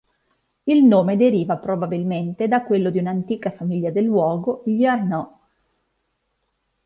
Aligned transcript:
Il 0.63 0.83
nome 0.83 1.15
deriva 1.15 1.59
probabilmente 1.59 2.47
da 2.47 2.63
quello 2.65 2.89
di 2.89 2.97
un'antica 2.97 3.51
famiglia 3.51 3.91
del 3.91 4.05
luogo, 4.05 4.63
gli 4.65 4.83
Arnaud. 4.83 5.31